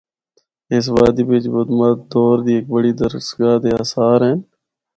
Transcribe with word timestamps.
اس 0.75 0.85
وادی 0.95 1.23
بچ 1.29 1.45
بدمت 1.53 1.97
دور 2.11 2.37
دی 2.45 2.53
ہک 2.57 2.65
بڑی 2.73 2.91
درسگاہ 2.99 3.57
دے 3.63 3.69
آثار 3.81 4.19
ہن۔ 4.27 4.37